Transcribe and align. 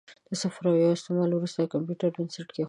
د 0.29 0.31
صفر 0.41 0.63
او 0.69 0.75
یو 0.83 0.95
استعمال 0.97 1.29
وروسته 1.33 1.57
د 1.59 1.65
کمپیوټر 1.73 2.09
بنسټ 2.15 2.35
کېښودل 2.39 2.49
شو. 2.53 2.59